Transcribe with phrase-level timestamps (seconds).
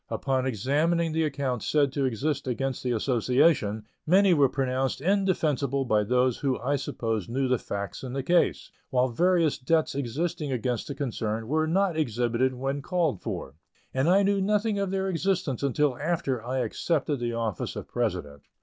[0.09, 6.03] Upon examining the accounts said to exist against the Association, many were pronounced indefensible by
[6.03, 10.87] those who I supposed knew the facts in the case, while various debts existing against
[10.87, 13.53] the concern were not exhibited when called for,
[13.93, 18.41] and I knew nothing of their existence until after I accepted the office of President.